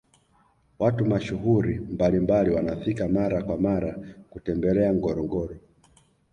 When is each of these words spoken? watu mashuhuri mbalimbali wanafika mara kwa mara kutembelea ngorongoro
watu 0.79 1.05
mashuhuri 1.05 1.79
mbalimbali 1.79 2.49
wanafika 2.55 3.07
mara 3.07 3.43
kwa 3.43 3.57
mara 3.57 3.97
kutembelea 4.29 4.93
ngorongoro 4.93 5.55